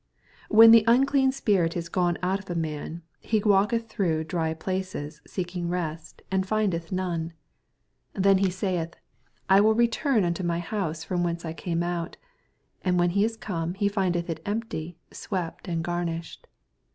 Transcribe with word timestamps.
48 0.49 0.57
When 0.57 0.71
the 0.71 0.83
unclean 0.87 1.31
spirit 1.31 1.77
is 1.77 1.87
gone 1.87 2.17
oat 2.23 2.39
of 2.39 2.49
a 2.49 2.55
mim, 2.55 3.03
he 3.19 3.39
walketh 3.39 3.87
throogh 3.87 4.27
dry 4.27 4.51
places, 4.55 5.21
seeking 5.27 5.69
rest, 5.69 6.23
and 6.31 6.43
findeth 6.43 6.91
none. 6.91 7.33
44 8.15 8.21
Then 8.23 8.37
ho 8.39 8.49
saith, 8.49 8.95
I 9.47 9.61
will 9.61 9.75
return 9.75 10.23
into 10.23 10.43
my 10.43 10.57
house 10.57 11.03
from 11.03 11.21
whence 11.23 11.45
I 11.45 11.53
came 11.53 11.83
out; 11.83 12.17
and 12.83 12.97
when 12.97 13.11
he 13.11 13.23
is 13.23 13.37
come^ 13.37 13.77
he 13.77 13.87
findeth 13.87 14.27
U 14.27 14.37
empty, 14.43 14.97
swept, 15.11 15.67
and 15.67 15.83
garnished. 15.83 16.47